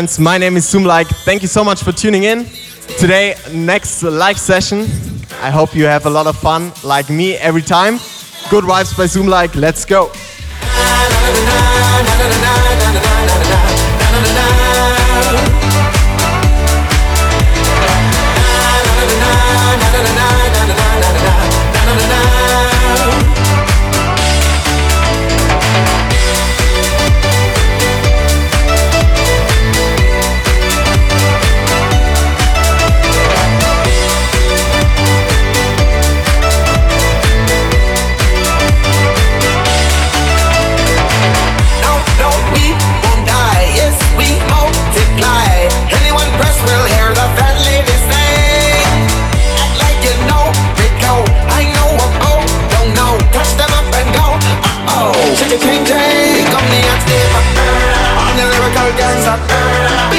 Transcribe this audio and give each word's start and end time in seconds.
fans. 0.00 0.18
My 0.18 0.38
name 0.38 0.56
is 0.56 0.66
Zoomlike. 0.68 1.08
Thank 1.24 1.42
you 1.42 1.48
so 1.48 1.62
much 1.62 1.82
for 1.82 1.92
tuning 1.92 2.24
in. 2.24 2.46
Today, 2.98 3.34
next 3.52 4.02
live 4.02 4.38
session. 4.38 4.86
I 5.42 5.50
hope 5.50 5.74
you 5.74 5.84
have 5.84 6.06
a 6.06 6.10
lot 6.10 6.26
of 6.26 6.36
fun, 6.36 6.72
like 6.82 7.10
me, 7.10 7.34
every 7.36 7.62
time. 7.62 7.98
Good 8.50 8.64
vibes 8.64 8.96
by 8.96 9.06
Zoomlike. 9.06 9.54
Let's 9.56 9.84
go. 9.84 10.10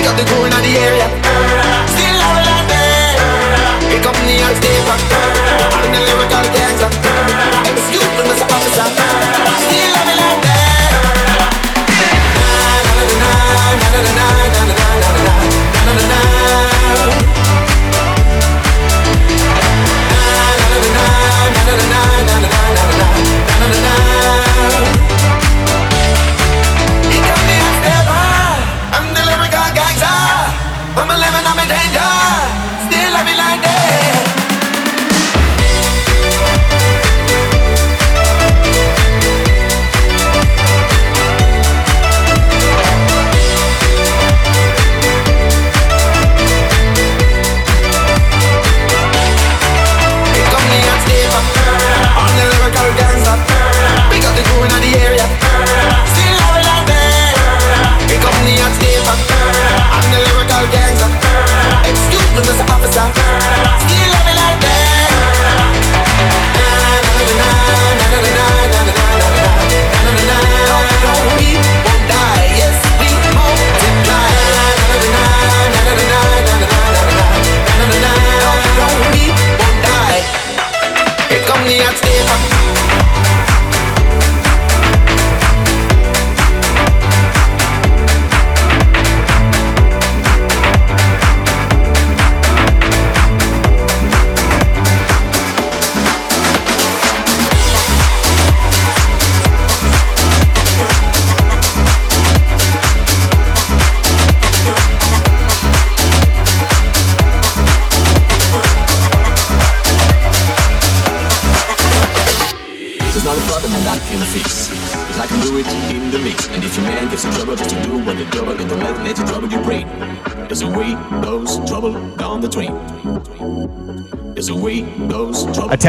got 0.04 0.18
the 0.18 0.26
cool 0.26 0.46
in 0.46 0.52
the 0.52 0.78
area. 0.80 1.31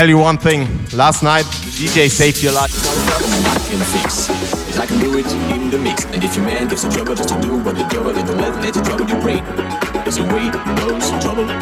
tell 0.02 0.08
you 0.08 0.18
one 0.18 0.36
thing. 0.36 0.66
Last 0.92 1.22
night, 1.22 1.44
the 1.44 1.70
DJ 1.86 2.10
saved 2.10 2.42
your 2.42 2.52
life. 2.52 2.72
I 4.76 4.84
can 4.84 4.98
do 4.98 5.16
it 5.16 5.26
in 5.54 5.70
the 5.70 5.78
mix. 5.78 6.04
And 6.06 6.24
if 6.24 6.34
your 6.34 6.44
man 6.44 6.66
gives 6.66 6.82
a 6.82 6.90
trouble 6.90 7.14
just 7.14 7.28
to 7.28 7.40
do 7.40 7.58
what 7.58 7.76
the 7.76 7.84
devil, 7.84 8.10
let, 8.10 8.74
the 8.74 8.82
trouble. 8.82 9.06
There's 10.02 10.18
a 10.18 10.24
way, 10.24 10.50
trouble. 11.20 11.61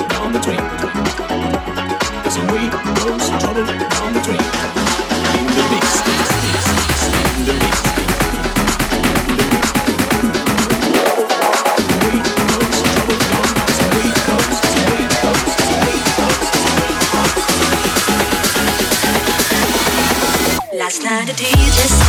the 21.33 21.37
days 21.37 22.00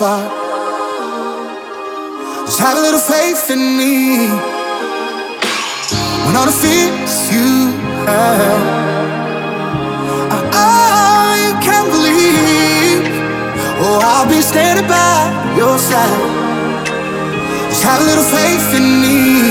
far. 0.00 0.24
Just 2.46 2.58
have 2.58 2.78
a 2.78 2.80
little 2.80 3.04
faith 3.14 3.50
in 3.50 3.76
me. 3.76 4.28
When 6.24 6.34
all 6.38 6.46
the 6.46 6.58
fears 6.64 7.16
you 7.34 7.68
have 8.08 8.62
are 10.34 10.46
all 10.64 11.36
you 11.44 11.52
can 11.66 11.84
believe, 11.92 13.04
oh, 13.84 14.00
I'll 14.10 14.26
be 14.26 14.40
standing 14.40 14.88
by 14.88 15.20
your 15.60 15.76
side. 15.78 16.20
Just 17.68 17.82
have 17.82 18.00
a 18.00 18.06
little 18.10 18.28
faith 18.36 18.68
in 18.80 18.86
me. 19.04 19.49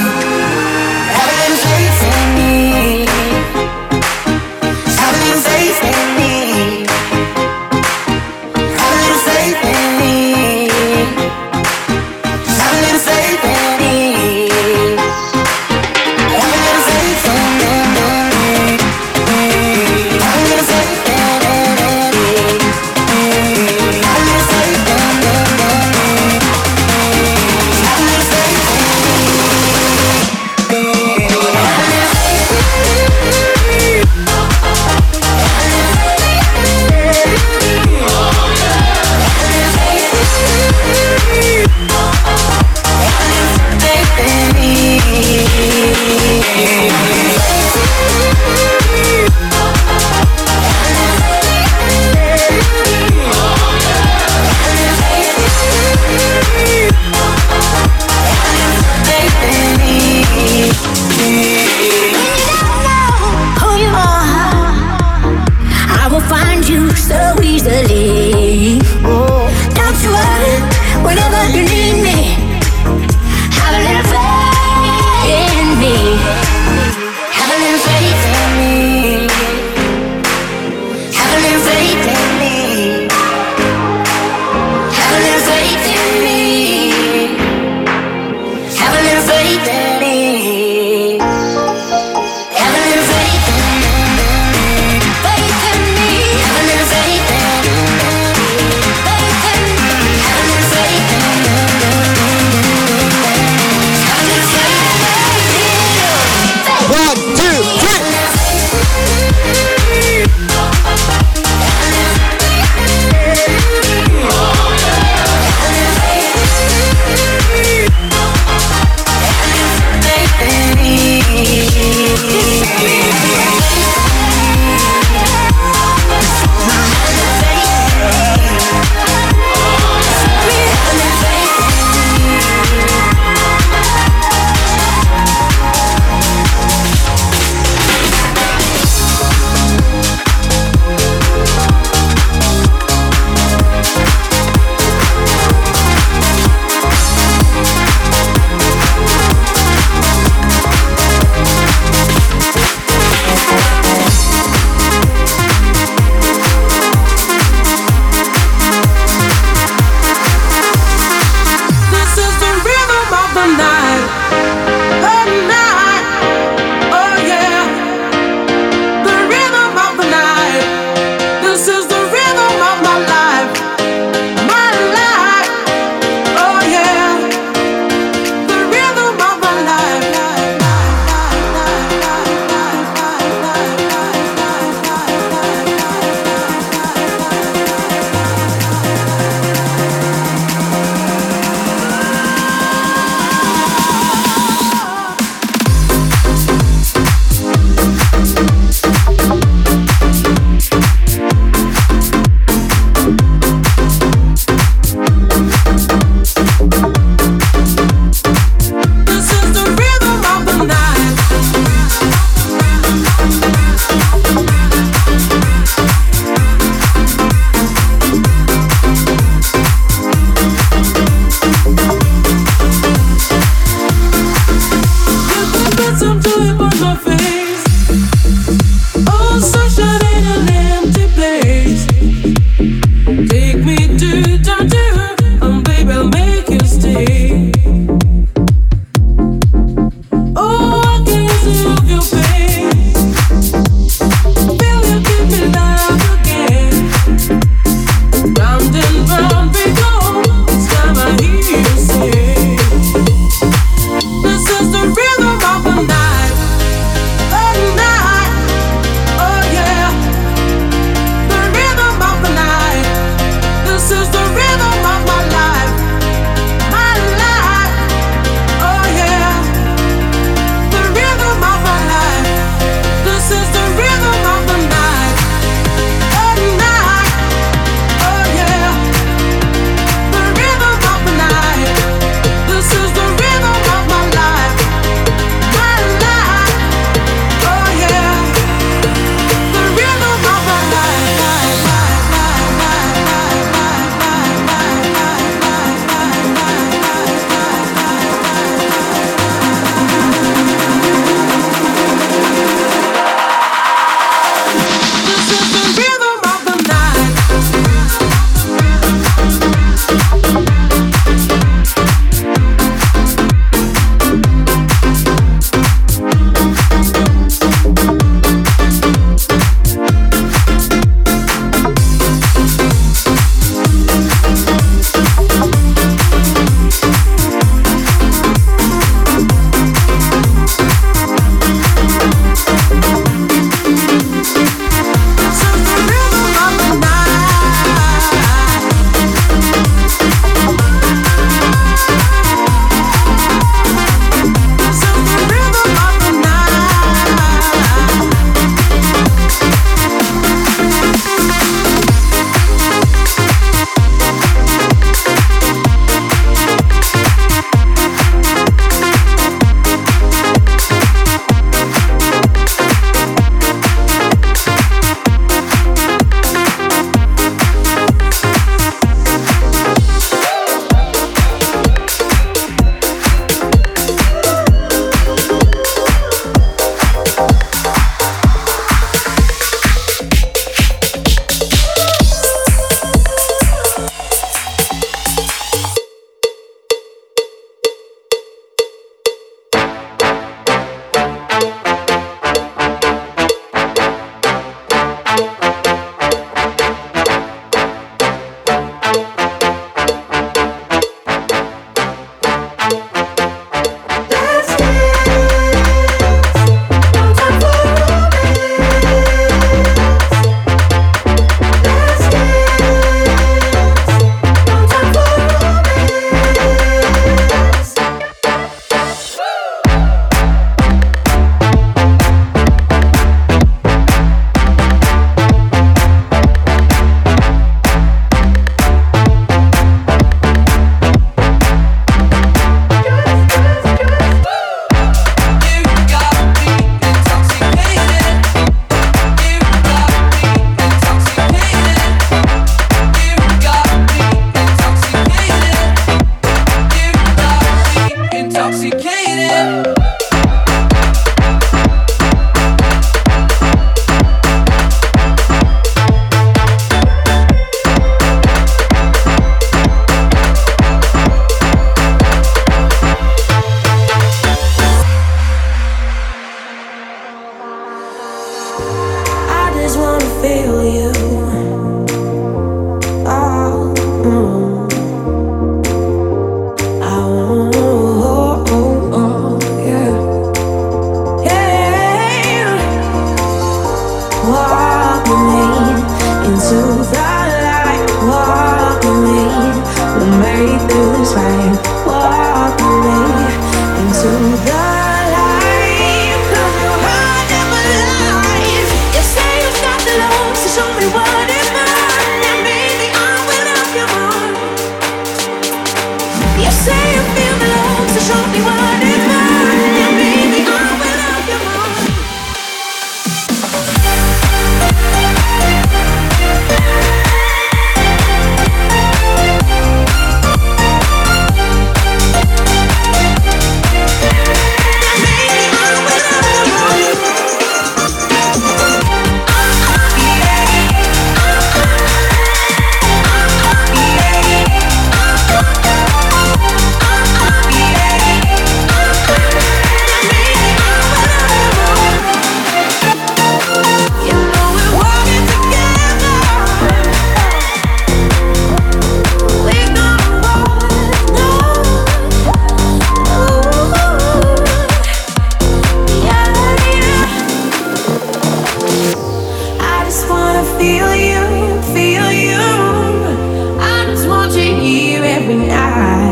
Every 565.29 565.47
night. 565.47 566.08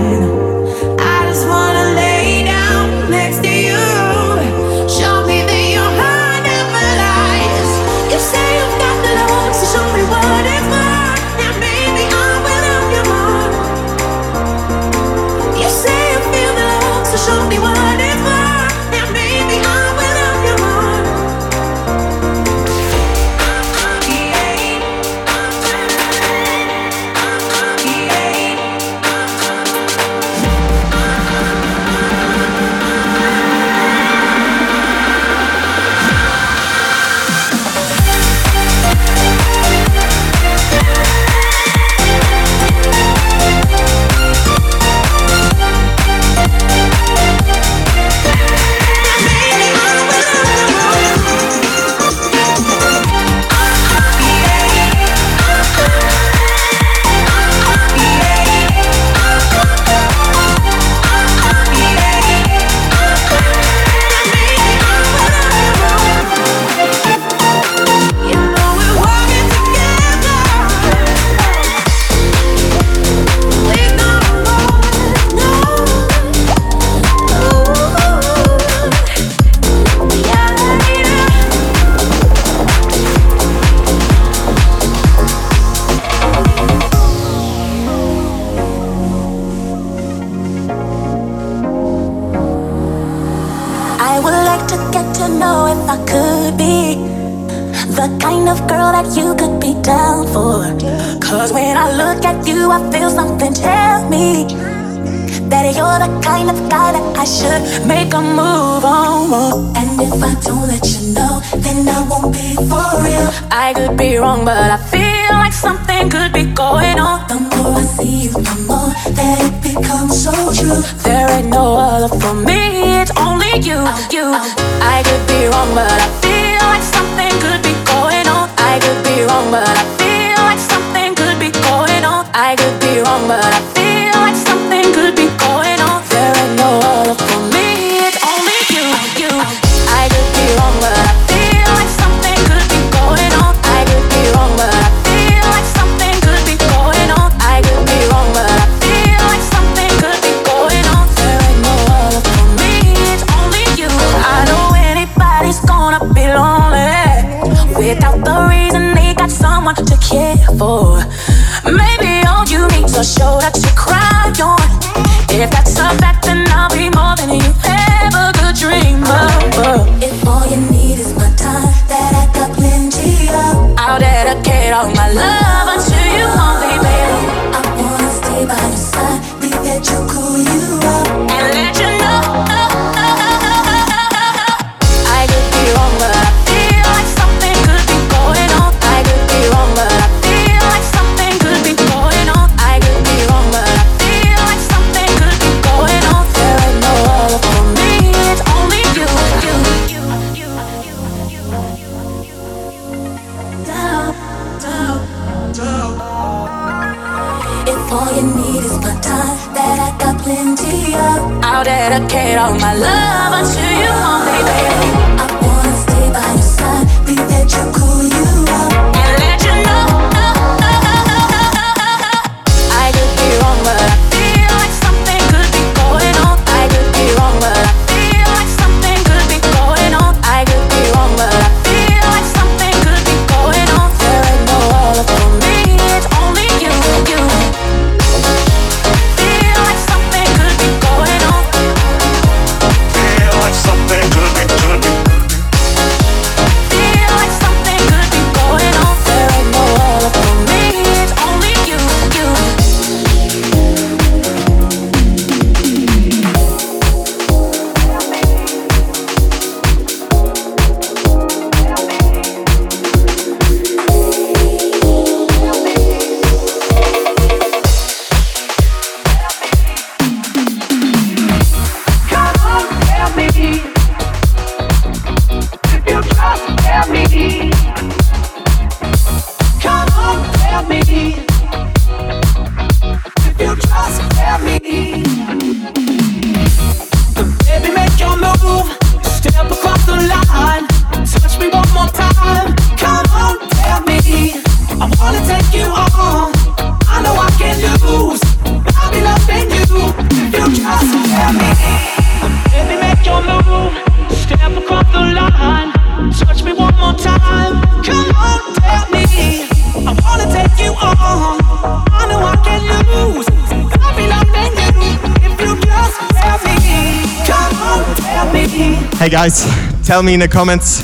tell 319.97 320.03
me 320.03 320.13
in 320.13 320.19
the 320.19 320.27
comments 320.27 320.79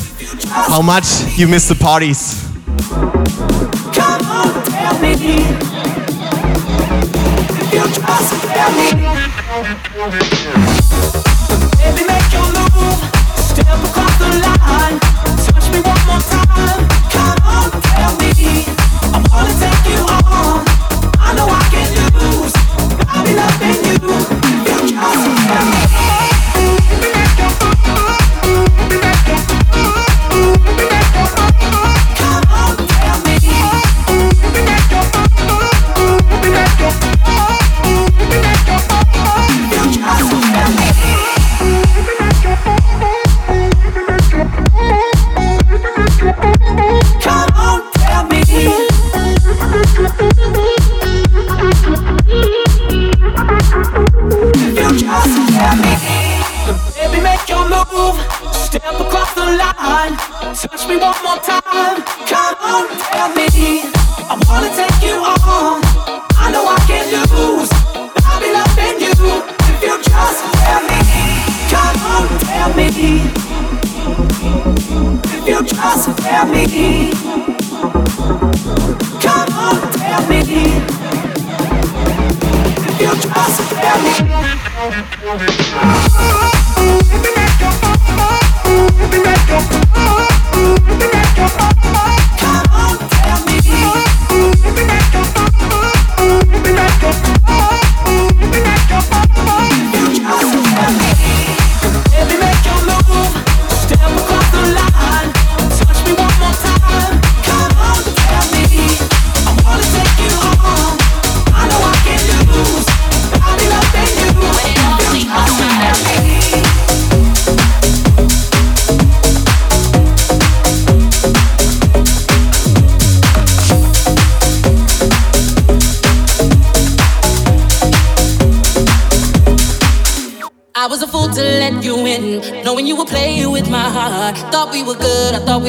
how 0.50 0.82
much 0.82 1.38
you 1.38 1.48
miss 1.48 1.68
the 1.68 1.76
parties. 1.76 2.50
Come 3.94 4.26
on, 4.26 4.64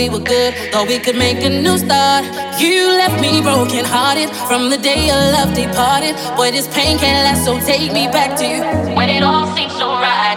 we 0.04 0.18
were 0.18 0.24
good. 0.24 0.52
Thought 0.72 0.88
we 0.88 0.98
could 0.98 1.16
make 1.16 1.40
a 1.42 1.48
new 1.48 1.78
start. 1.78 2.24
You 2.60 2.88
left 3.00 3.20
me 3.20 3.40
broken 3.40 3.84
hearted 3.84 4.28
from 4.48 4.68
the 4.68 4.76
day 4.76 5.06
your 5.06 5.22
love 5.36 5.54
departed. 5.54 6.14
Boy, 6.36 6.50
this 6.50 6.68
pain 6.68 6.98
can't 6.98 7.24
last, 7.24 7.44
so 7.44 7.58
take 7.60 7.92
me 7.92 8.06
back 8.08 8.36
to 8.40 8.44
you. 8.44 8.60
When 8.96 9.08
it 9.08 9.22
all 9.22 9.46
seems 9.56 9.72
so 9.72 9.88
right, 9.88 10.36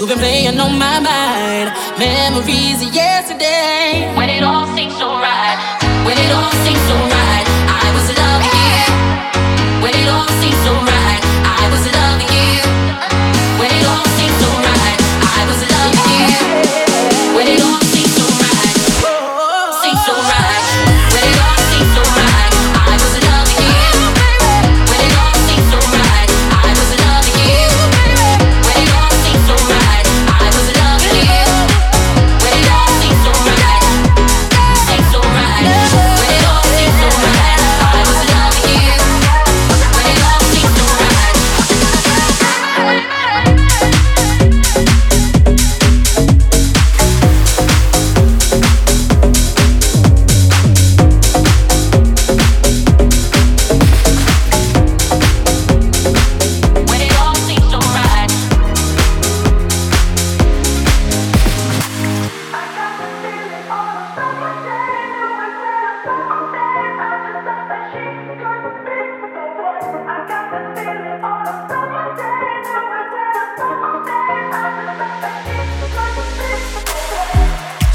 You've 0.00 0.08
been 0.08 0.18
playing 0.18 0.58
on 0.58 0.78
my 0.78 0.98
mind. 0.98 1.68
Memories, 1.98 2.82
yeah. 2.96 3.09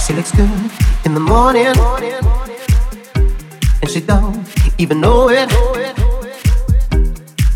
She 0.05 0.13
looks 0.13 0.31
good 0.31 0.49
in 1.05 1.13
the 1.13 1.19
morning, 1.19 1.65
and 3.81 3.89
she 3.89 4.01
don't 4.01 4.45
even 4.77 5.01
know 5.01 5.29
it. 5.29 5.49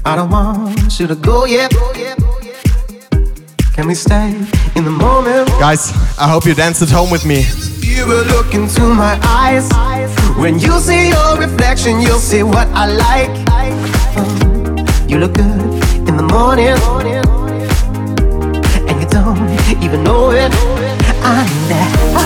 I 0.05 0.15
don't 0.15 0.29
want 0.31 0.99
you 0.99 1.07
to 1.07 1.15
go 1.15 1.45
yet. 1.45 1.71
Can 3.73 3.87
we 3.87 3.93
stay 3.93 4.29
in 4.75 4.83
the 4.83 4.91
moment? 4.91 5.47
Guys, 5.59 5.91
I 6.17 6.27
hope 6.27 6.45
you 6.45 6.55
dance 6.55 6.81
at 6.81 6.89
home 6.89 7.11
with 7.11 7.25
me. 7.25 7.45
You 7.81 8.07
will 8.07 8.25
look 8.25 8.53
into 8.53 8.81
my 8.81 9.19
eyes. 9.23 9.69
When 10.37 10.57
you 10.59 10.79
see 10.79 11.09
your 11.09 11.37
reflection, 11.37 12.01
you'll 12.01 12.19
see 12.19 12.43
what 12.43 12.67
I 12.69 12.85
like. 12.87 13.29
Mm, 14.15 15.09
You 15.09 15.19
look 15.19 15.33
good 15.33 15.61
in 16.09 16.17
the 16.17 16.23
morning, 16.23 16.75
and 18.89 19.01
you 19.01 19.07
don't 19.09 19.83
even 19.83 20.03
know 20.03 20.31
it. 20.31 20.51
I'm 21.21 21.47
that. 21.69 22.18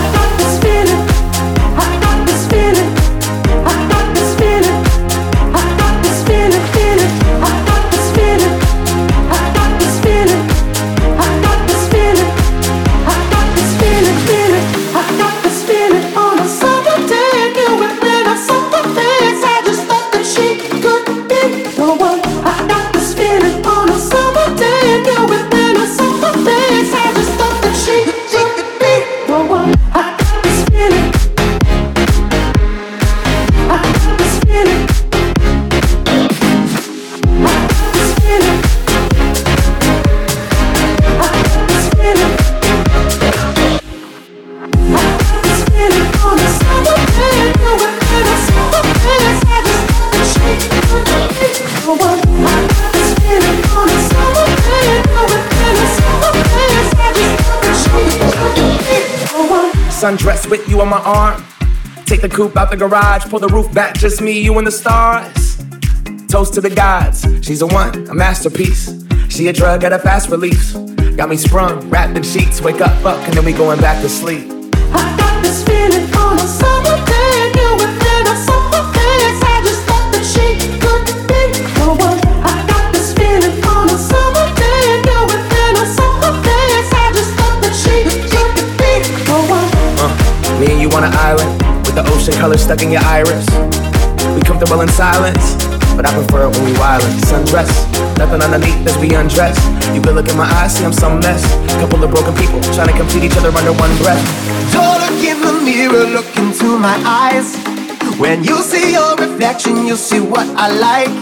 Sundress 60.03 60.49
with 60.49 60.67
you 60.67 60.81
on 60.81 60.89
my 60.89 60.99
arm. 60.99 61.41
Take 62.03 62.19
the 62.19 62.27
coupe 62.27 62.57
out 62.57 62.69
the 62.69 62.75
garage, 62.75 63.23
pull 63.29 63.39
the 63.39 63.47
roof 63.47 63.73
back, 63.73 63.95
just 63.95 64.19
me, 64.19 64.37
you, 64.37 64.57
and 64.57 64.67
the 64.67 64.71
stars. 64.71 65.63
Toast 66.27 66.53
to 66.55 66.59
the 66.59 66.69
gods, 66.69 67.25
she's 67.41 67.61
a 67.61 67.67
one, 67.67 68.09
a 68.09 68.13
masterpiece. 68.13 69.01
She 69.29 69.47
a 69.47 69.53
drug 69.53 69.85
at 69.85 69.93
a 69.93 69.99
fast 69.99 70.27
release. 70.27 70.73
Got 71.15 71.29
me 71.29 71.37
sprung, 71.37 71.89
wrapped 71.89 72.17
in 72.17 72.23
sheets, 72.23 72.59
wake 72.59 72.81
up, 72.81 72.91
fuck, 73.01 73.17
and 73.29 73.33
then 73.33 73.45
we 73.45 73.53
going 73.53 73.79
back 73.79 74.01
to 74.01 74.09
sleep. 74.09 74.51
I 74.73 75.15
got 75.17 75.41
this 75.41 75.63
feeling 75.63 76.13
on 76.15 76.37
a 76.37 76.47
summer 76.47 76.82
color 92.43 92.57
stuck 92.57 92.81
in 92.81 92.91
your 92.91 93.05
iris. 93.05 93.47
We 94.35 94.41
comfortable 94.43 94.81
in 94.81 94.89
silence, 94.89 95.55
but 95.95 96.03
I 96.05 96.11
prefer 96.11 96.43
it 96.43 96.51
when 96.51 96.65
we 96.65 96.73
wildin'. 96.75 97.15
Sundress, 97.23 97.71
nothing 98.17 98.41
underneath 98.43 98.83
as 98.85 98.97
we 98.97 99.15
undress. 99.15 99.55
You 99.95 100.01
could 100.01 100.15
look 100.15 100.27
in 100.27 100.35
my 100.35 100.49
eyes, 100.59 100.75
see 100.75 100.83
I'm 100.83 100.91
some 100.91 101.21
mess. 101.21 101.39
Couple 101.79 102.03
of 102.03 102.11
broken 102.11 102.35
people 102.35 102.59
trying 102.75 102.91
to 102.91 102.97
complete 102.99 103.23
each 103.23 103.37
other 103.37 103.47
under 103.47 103.71
one 103.71 103.95
breath. 104.03 104.19
Don't 104.75 104.99
look 104.99 105.23
in 105.23 105.39
the 105.39 105.53
mirror, 105.63 106.03
look 106.03 106.27
into 106.35 106.77
my 106.77 106.97
eyes. 107.07 107.55
When 108.19 108.43
you 108.43 108.57
see 108.61 108.91
your 108.91 109.15
reflection, 109.15 109.87
you'll 109.87 109.95
see 109.95 110.19
what 110.19 110.45
I 110.59 110.67
like. 110.87 111.13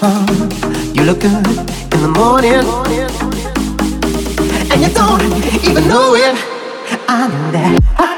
Uh, 0.00 0.24
you 0.96 1.02
look 1.04 1.20
good 1.20 1.44
in 1.92 2.00
the 2.06 2.12
morning, 2.20 2.64
and 4.72 4.78
you 4.80 4.88
don't 4.96 5.20
even 5.68 5.84
know 5.92 6.14
it. 6.14 6.34
I'm 7.06 7.52
that. 7.52 7.76
I 7.98 8.17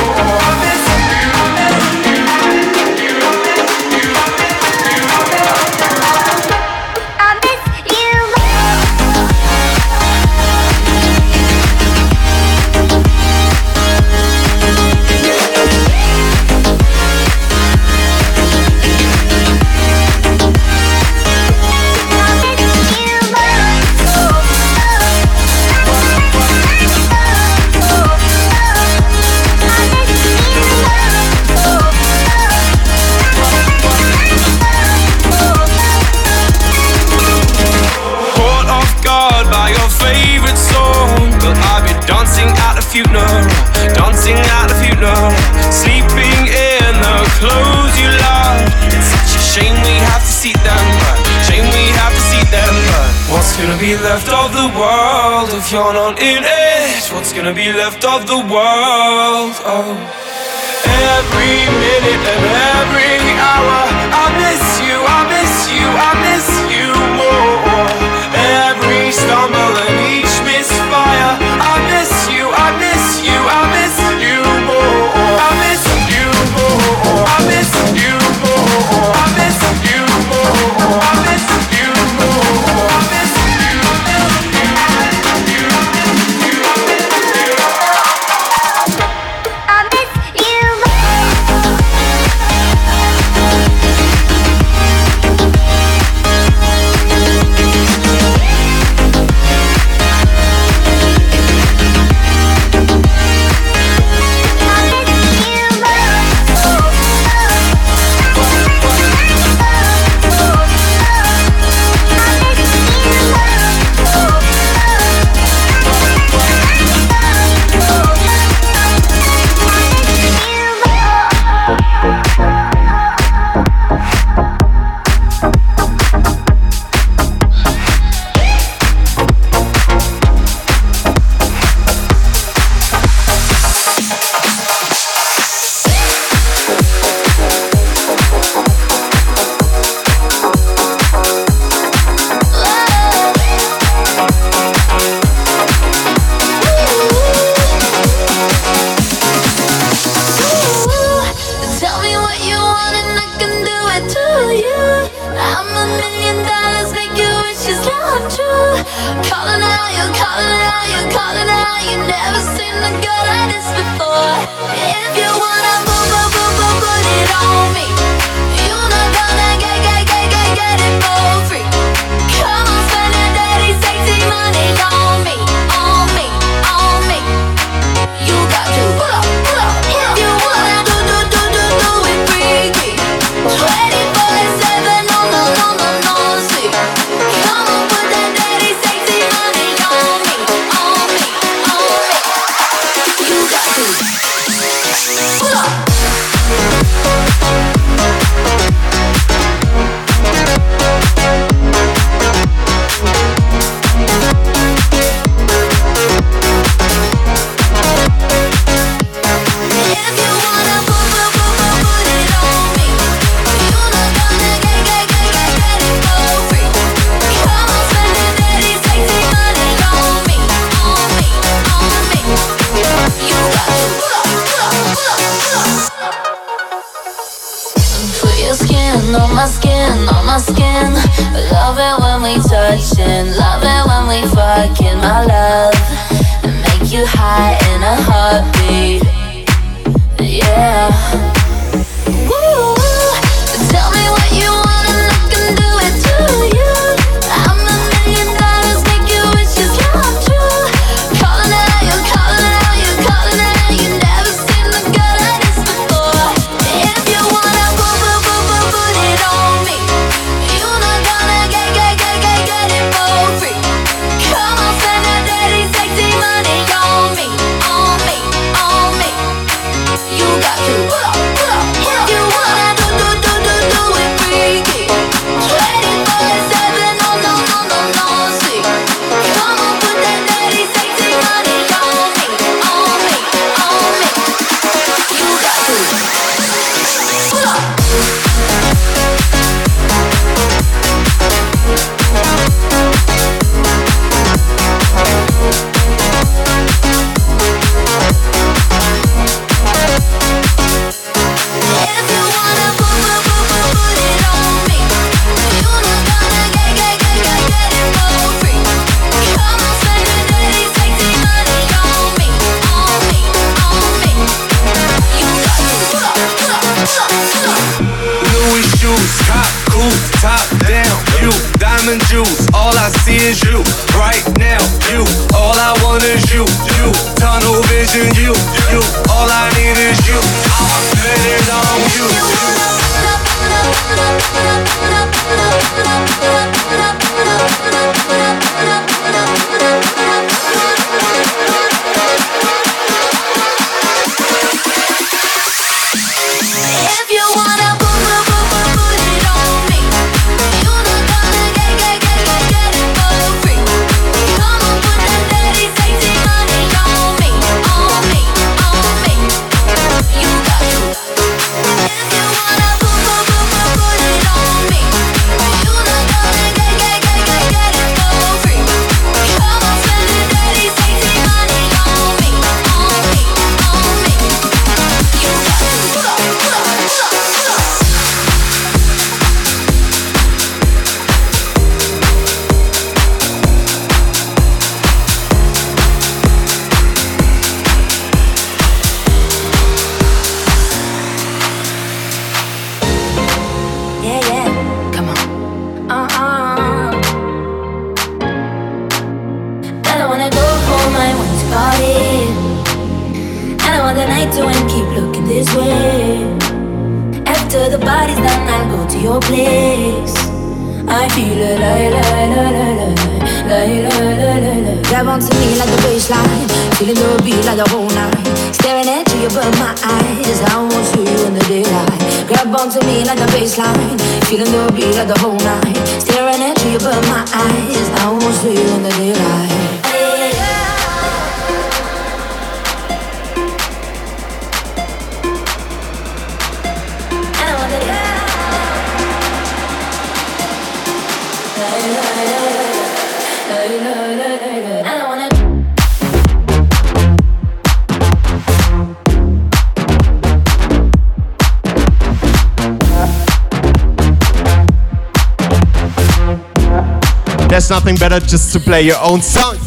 nothing 457.71 457.95
better 457.95 458.19
just 458.19 458.51
to 458.51 458.59
play 458.59 458.81
your 458.81 458.99
own 459.01 459.21
song. 459.21 459.60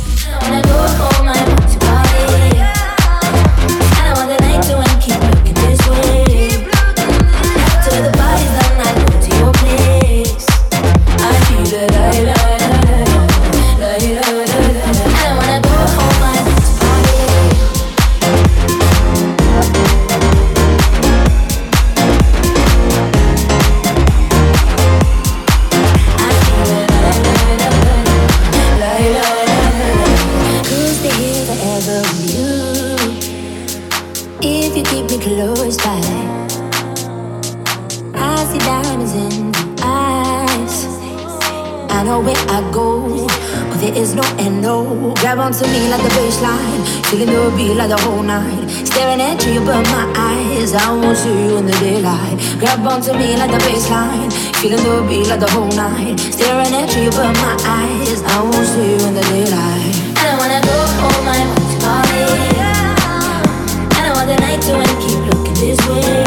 Grab 45.20 45.38
onto 45.38 45.64
me 45.66 45.88
like 45.88 46.02
a 46.02 46.10
baseline, 46.16 46.82
feeling 47.06 47.30
your 47.30 47.50
beat 47.56 47.74
like 47.74 47.88
the 47.88 47.96
whole 48.02 48.22
night. 48.22 48.68
Staring 48.84 49.20
at 49.20 49.44
you, 49.46 49.60
but 49.60 49.82
my 49.88 50.04
eyes, 50.16 50.74
I 50.74 50.92
won't 50.92 51.16
see 51.16 51.30
you 51.30 51.56
in 51.56 51.66
the 51.66 51.72
daylight. 51.80 52.38
Grab 52.58 52.86
onto 52.86 53.12
me 53.12 53.36
like 53.36 53.50
the 53.50 53.58
baseline, 53.58 54.30
feeling 54.60 54.84
your 54.84 55.02
beat 55.08 55.26
like 55.28 55.40
the 55.40 55.50
whole 55.50 55.72
night. 55.72 56.18
Staring 56.20 56.74
at 56.74 56.94
you, 56.96 57.10
but 57.10 57.32
my 57.40 57.56
eyes, 57.64 58.22
I 58.22 58.42
won't 58.42 58.66
see 58.66 58.90
you 58.92 59.00
in 59.08 59.14
the 59.14 59.22
daylight. 59.32 59.94
I 60.18 60.22
don't 60.28 60.38
wanna 60.38 60.60
go 60.60 60.76
home, 61.00 61.26
I 61.28 61.40
want 61.50 61.74
party. 61.82 62.24
I 63.96 64.00
don't 64.04 64.16
want 64.16 64.28
the 64.28 64.36
night 64.36 64.60
to 64.62 64.72
end, 64.72 64.96
keep 65.02 65.20
looking 65.28 65.54
this 65.54 65.88
way. 65.88 66.23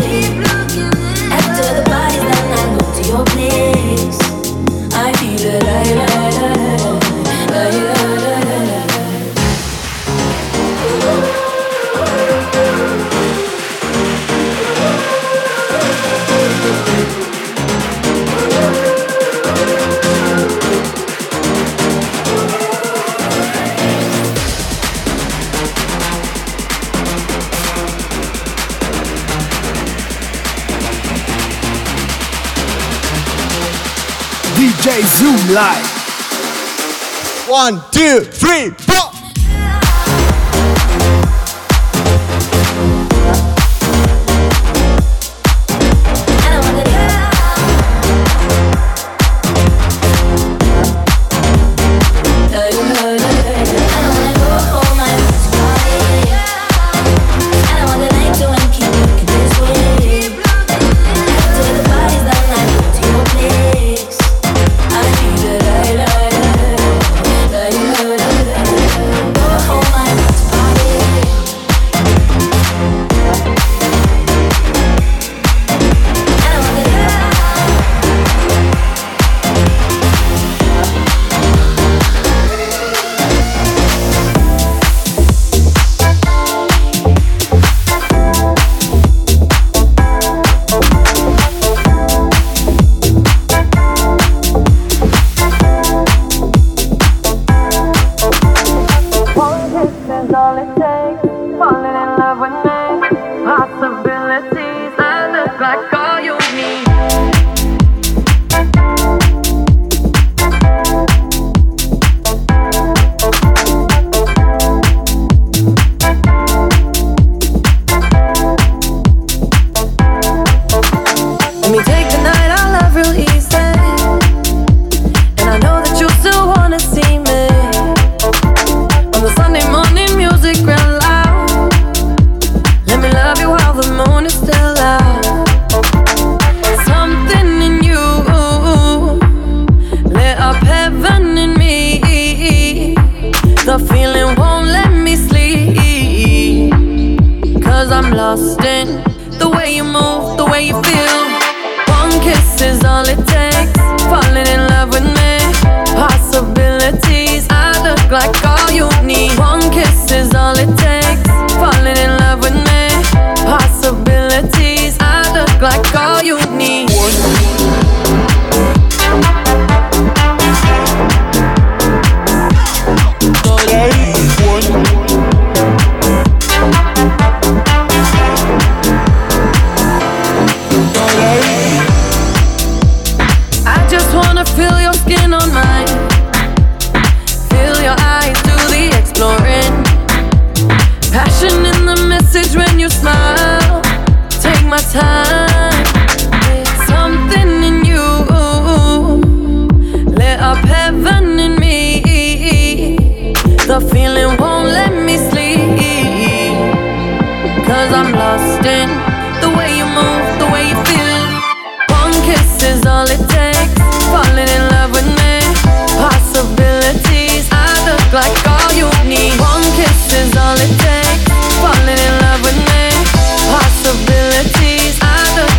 One, 37.47 37.81
two, 37.91 38.19
three! 38.19 38.96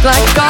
Like 0.09 0.48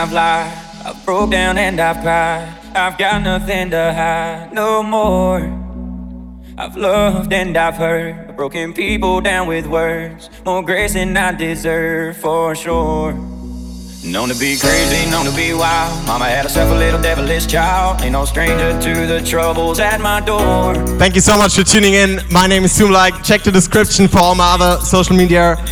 I've 0.00 0.12
lied. 0.12 0.50
I've 0.86 1.04
broke 1.04 1.30
down 1.30 1.58
and 1.58 1.78
I've 1.78 2.00
cried. 2.00 2.48
I've 2.74 2.96
got 2.96 3.20
nothing 3.22 3.68
to 3.68 3.92
hide 3.92 4.50
no 4.50 4.82
more. 4.82 5.40
I've 6.56 6.74
loved 6.74 7.30
and 7.34 7.54
I've 7.54 7.74
hurt. 7.74 8.30
I've 8.30 8.34
broken 8.34 8.72
people 8.72 9.20
down 9.20 9.46
with 9.46 9.66
words. 9.66 10.30
More 10.46 10.62
grace 10.62 10.94
than 10.94 11.14
I 11.18 11.32
deserve 11.32 12.16
for 12.16 12.54
sure. 12.54 13.12
Known 14.02 14.30
to 14.30 14.38
be 14.38 14.56
crazy, 14.56 15.10
known 15.10 15.26
to 15.26 15.36
be 15.36 15.52
wild. 15.52 16.06
Mama 16.06 16.30
had 16.30 16.46
herself 16.46 16.70
a 16.70 16.74
little 16.74 17.02
devilish 17.02 17.46
child. 17.46 18.00
Ain't 18.00 18.12
no 18.12 18.24
stranger 18.24 18.72
to 18.80 19.06
the 19.06 19.20
troubles 19.20 19.80
at 19.80 20.00
my 20.00 20.20
door. 20.20 20.76
Thank 20.98 21.14
you 21.14 21.20
so 21.20 21.36
much 21.36 21.56
for 21.56 21.62
tuning 21.62 21.92
in. 21.92 22.20
My 22.30 22.46
name 22.46 22.64
is 22.64 22.72
Zoomlike. 22.72 23.22
Check 23.22 23.42
the 23.42 23.52
description 23.52 24.08
for 24.08 24.20
all 24.20 24.34
my 24.34 24.54
other 24.54 24.82
social 24.82 25.14
media. 25.14 25.62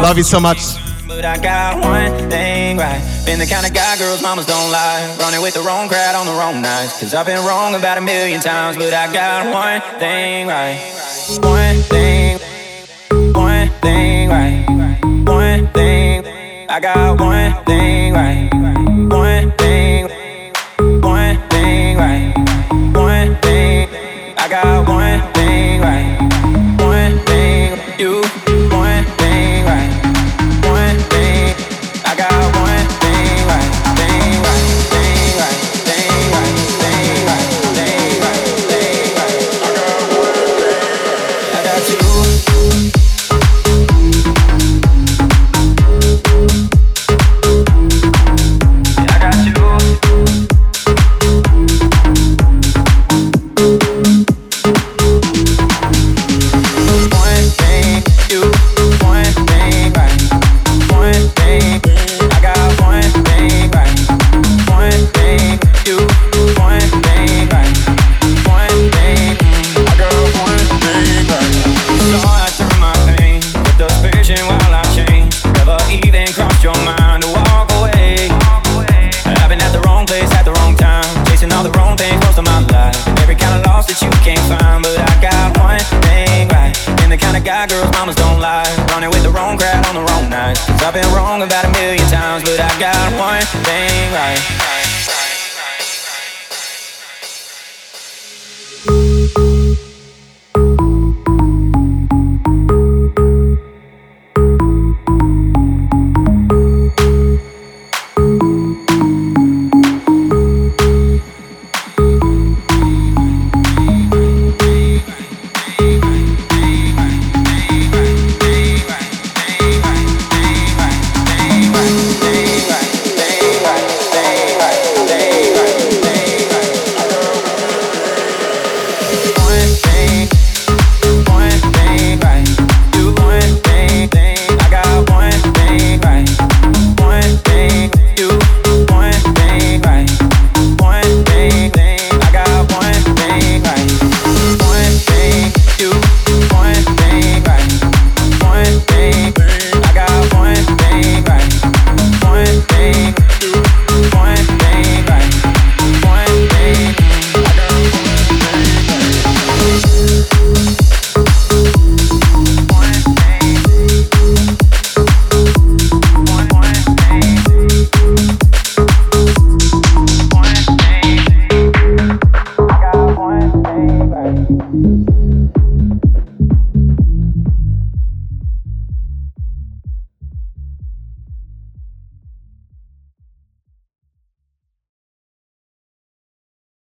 Love 0.00 0.16
you 0.16 0.24
so 0.24 0.40
much. 0.40 0.85
But 1.16 1.24
I 1.24 1.38
got 1.38 1.82
one 1.82 2.28
thing 2.28 2.76
right. 2.76 3.00
Been 3.24 3.38
the 3.38 3.46
kind 3.46 3.64
of 3.64 3.72
guy 3.72 3.96
girls 3.96 4.20
mamas 4.20 4.44
don't 4.44 4.70
like. 4.70 5.18
Running 5.18 5.40
with 5.40 5.54
the 5.54 5.62
wrong 5.62 5.88
crowd 5.88 6.14
on 6.14 6.26
the 6.26 6.32
wrong 6.32 6.60
nights. 6.60 7.00
Cause 7.00 7.14
I've 7.14 7.24
been 7.24 7.42
wrong 7.42 7.74
about 7.74 7.96
a 7.96 8.02
million 8.02 8.38
times. 8.38 8.76
But 8.76 8.92
I 8.92 9.10
got 9.10 9.46
one 9.48 9.98
thing 9.98 10.46
right. 10.46 10.76
One 11.40 11.80
thing. 11.88 12.38
One 13.32 13.70
thing 13.80 14.28
right. 14.28 14.66
One 15.26 15.66
thing. 15.68 16.26
I 16.68 16.80
got 16.80 17.18
one 17.18 17.64
thing 17.64 18.12
right. 18.12 18.50
One 19.08 19.52
thing. 19.52 20.10
One 21.00 21.48
thing 21.48 21.96
right. 21.96 22.34
One 22.92 23.40
thing. 23.40 23.88
I 24.36 24.48
got 24.50 24.86
one 24.86 25.32
thing 25.32 25.80
right. 25.80 26.76
One 26.78 27.18
thing. 27.24 27.98
You. 27.98 28.45